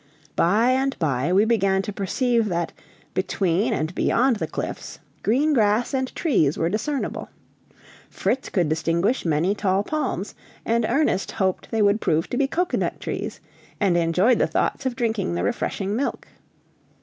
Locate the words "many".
9.25-9.53